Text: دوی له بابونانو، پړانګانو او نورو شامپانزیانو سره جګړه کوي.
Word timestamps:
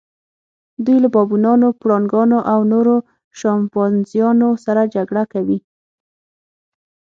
دوی 0.85 0.97
له 1.03 1.09
بابونانو، 1.15 1.67
پړانګانو 1.81 2.39
او 2.51 2.59
نورو 2.73 2.95
شامپانزیانو 3.39 4.49
سره 4.65 4.81
جګړه 4.95 5.23
کوي. 5.33 5.59